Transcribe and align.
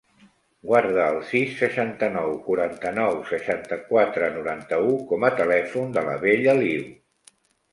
Guarda 0.69 1.03
el 1.15 1.19
sis, 1.31 1.51
seixanta-nou, 1.59 2.31
quaranta-nou, 2.47 3.19
seixanta-quatre, 3.33 4.31
noranta-u 4.39 4.97
com 5.13 5.29
a 5.29 5.33
telèfon 5.43 5.97
de 5.99 6.05
la 6.09 6.17
Bella 6.25 6.61
Liu. 6.63 6.91